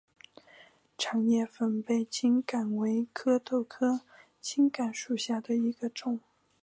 [0.97, 4.01] 长叶粉背青冈为壳斗科
[4.41, 6.19] 青冈属下的一个种。